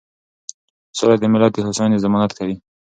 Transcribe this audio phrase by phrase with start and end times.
[0.97, 2.55] سوله د ملت د هوساینې ضمانت کوي.